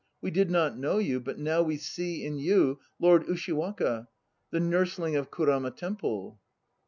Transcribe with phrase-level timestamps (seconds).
[0.19, 4.07] We did not know you; but now we see in you Lord Ushiwaka,
[4.49, 6.39] the nursling of Kurama Temple.